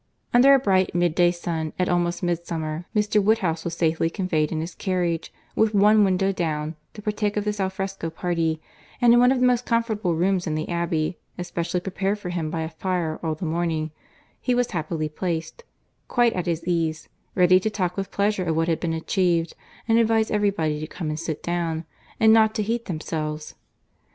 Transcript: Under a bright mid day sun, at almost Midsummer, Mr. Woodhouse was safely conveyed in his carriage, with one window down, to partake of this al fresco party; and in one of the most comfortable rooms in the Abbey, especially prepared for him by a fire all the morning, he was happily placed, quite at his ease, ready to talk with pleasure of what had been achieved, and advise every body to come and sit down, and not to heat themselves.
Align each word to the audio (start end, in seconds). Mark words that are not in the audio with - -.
Under 0.33 0.55
a 0.55 0.57
bright 0.57 0.95
mid 0.95 1.13
day 1.13 1.29
sun, 1.29 1.73
at 1.77 1.87
almost 1.87 2.23
Midsummer, 2.23 2.85
Mr. 2.95 3.23
Woodhouse 3.23 3.63
was 3.63 3.77
safely 3.77 4.09
conveyed 4.09 4.51
in 4.51 4.59
his 4.59 4.73
carriage, 4.73 5.31
with 5.55 5.75
one 5.75 6.03
window 6.03 6.31
down, 6.31 6.75
to 6.95 7.03
partake 7.03 7.37
of 7.37 7.45
this 7.45 7.59
al 7.59 7.69
fresco 7.69 8.09
party; 8.09 8.59
and 8.99 9.13
in 9.13 9.19
one 9.19 9.31
of 9.31 9.39
the 9.39 9.45
most 9.45 9.63
comfortable 9.63 10.15
rooms 10.15 10.47
in 10.47 10.55
the 10.55 10.69
Abbey, 10.69 11.19
especially 11.37 11.79
prepared 11.81 12.17
for 12.17 12.29
him 12.31 12.49
by 12.49 12.61
a 12.61 12.69
fire 12.69 13.19
all 13.21 13.35
the 13.35 13.45
morning, 13.45 13.91
he 14.41 14.55
was 14.55 14.71
happily 14.71 15.07
placed, 15.07 15.63
quite 16.07 16.33
at 16.33 16.47
his 16.47 16.67
ease, 16.67 17.07
ready 17.35 17.59
to 17.59 17.69
talk 17.69 17.95
with 17.95 18.09
pleasure 18.09 18.45
of 18.45 18.55
what 18.55 18.67
had 18.67 18.79
been 18.79 18.93
achieved, 18.93 19.53
and 19.87 19.99
advise 19.99 20.31
every 20.31 20.49
body 20.49 20.79
to 20.79 20.87
come 20.87 21.09
and 21.09 21.19
sit 21.19 21.43
down, 21.43 21.85
and 22.19 22.33
not 22.33 22.55
to 22.55 22.63
heat 22.63 22.85
themselves. 22.85 23.53